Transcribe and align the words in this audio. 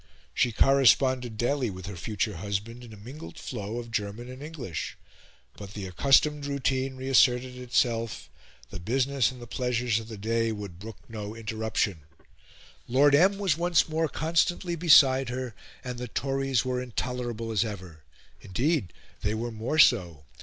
She 0.33 0.51
corresponded 0.51 1.37
daily 1.37 1.69
with 1.69 1.85
her 1.85 1.95
future 1.95 2.37
husband 2.37 2.83
in 2.83 2.91
a 2.91 2.97
mingled 2.97 3.37
flow 3.37 3.77
of 3.77 3.91
German 3.91 4.29
and 4.29 4.41
English; 4.41 4.97
but 5.55 5.75
the 5.75 5.85
accustomed 5.85 6.47
routine 6.47 6.95
reasserted 6.95 7.55
itself; 7.55 8.27
the 8.71 8.79
business 8.79 9.29
and 9.31 9.39
the 9.39 9.45
pleasures 9.45 9.99
of 9.99 10.07
the 10.07 10.17
day 10.17 10.51
would 10.51 10.79
brook 10.79 10.97
no 11.07 11.35
interruption; 11.35 11.99
Lord 12.87 13.13
M. 13.13 13.37
was 13.37 13.57
once 13.57 13.87
more 13.87 14.09
constantly 14.09 14.75
beside 14.75 15.29
her; 15.29 15.53
and 15.83 15.99
the 15.99 16.07
Tories 16.07 16.65
were 16.65 16.79
as 16.79 16.85
intolerable 16.85 17.51
as 17.51 17.63
ever. 17.63 18.01
Indeed, 18.41 18.93
they 19.21 19.35
were 19.35 19.51
more 19.51 19.77
so. 19.77 20.25